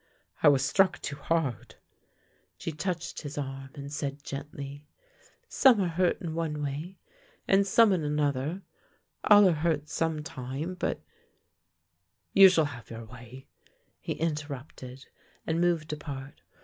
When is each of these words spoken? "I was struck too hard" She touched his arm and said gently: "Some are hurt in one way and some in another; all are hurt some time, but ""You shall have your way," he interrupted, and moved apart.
"I 0.41 0.47
was 0.47 0.65
struck 0.65 0.99
too 1.03 1.17
hard" 1.17 1.75
She 2.57 2.71
touched 2.71 3.21
his 3.21 3.37
arm 3.37 3.69
and 3.75 3.93
said 3.93 4.23
gently: 4.23 4.83
"Some 5.47 5.79
are 5.79 5.89
hurt 5.89 6.19
in 6.19 6.33
one 6.33 6.63
way 6.63 6.97
and 7.47 7.67
some 7.67 7.93
in 7.93 8.03
another; 8.03 8.63
all 9.23 9.47
are 9.47 9.51
hurt 9.51 9.89
some 9.89 10.23
time, 10.23 10.73
but 10.73 11.03
""You 12.33 12.49
shall 12.49 12.65
have 12.65 12.89
your 12.89 13.05
way," 13.05 13.45
he 13.99 14.13
interrupted, 14.13 15.05
and 15.45 15.61
moved 15.61 15.93
apart. 15.93 16.41